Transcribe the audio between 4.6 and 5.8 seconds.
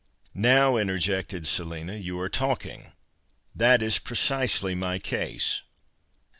my case."